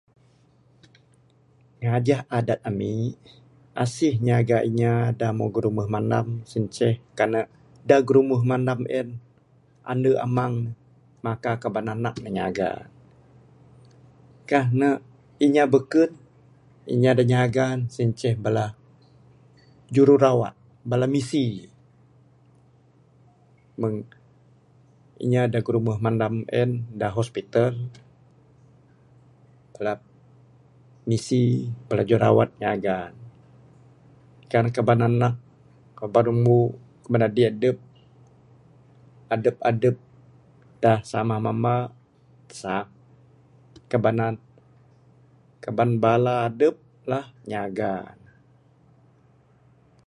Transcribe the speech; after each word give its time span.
Ngajah 1.83 2.19
adat 2.37 2.59
ami, 2.69 2.95
asih 3.83 4.13
nyaga 4.27 4.57
inya 4.69 4.93
da 5.19 5.27
umeh 5.33 5.49
girumeh 5.55 5.87
mandam 5.93 6.27
sien 6.49 6.63
inceh 6.67 6.95
kan 7.17 7.29
ne 7.33 7.41
da 7.89 7.95
girumeh 8.07 8.41
mandam 8.51 8.81
en 8.99 9.07
ande 9.91 10.11
amang 10.25 10.55
maka 11.25 11.51
kaban 11.63 11.87
anak 11.93 12.15
ne 12.21 12.29
nyaga. 12.37 12.69
Kah 14.49 14.67
ne 14.79 14.89
inya 15.45 15.63
beken, 15.73 16.11
inya 16.93 17.11
da 17.17 17.23
nyaga 17.33 17.65
ne 17.77 17.85
sien 17.93 18.09
inceh 18.11 18.35
bala 18.43 18.65
jururawat, 19.93 20.55
bala 20.89 21.05
misi 21.15 21.45
meng 23.81 23.95
inya 25.23 25.41
da 25.53 25.59
girumeh 25.65 25.97
mandam 26.05 26.35
en 26.61 26.69
da 26.99 27.07
hospital, 27.17 27.73
bala 29.75 29.93
misi, 31.09 31.43
bala 31.87 32.03
jururawat 32.09 32.49
nyaga 32.61 32.95
ne. 33.13 33.19
Kan 34.51 34.63
ne 34.67 34.69
kaban 34.77 35.01
anak, 35.07 35.35
kaban 35.97 36.27
umbu, 36.33 36.57
kaban 37.03 37.23
adik 37.27 37.49
adep, 37.53 37.77
adep 39.37 39.57
adep 39.69 39.97
da 40.83 40.93
samah 41.11 41.39
mamba, 41.45 41.75
sak 42.59 42.87
kaban, 43.91 44.19
kaban 45.63 45.91
bala 46.03 46.33
adep 46.49 46.75
lah 47.09 47.25
nyaga. 47.49 47.93